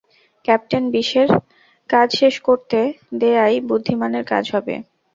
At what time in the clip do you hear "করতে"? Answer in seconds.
2.47-2.79